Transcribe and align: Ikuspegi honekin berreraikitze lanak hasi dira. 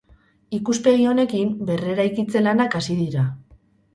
Ikuspegi 0.59 1.05
honekin 1.09 1.51
berreraikitze 1.69 2.43
lanak 2.47 2.79
hasi 2.79 2.95
dira. 3.03 3.27